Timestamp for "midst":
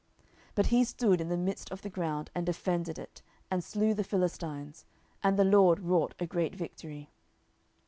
1.37-1.71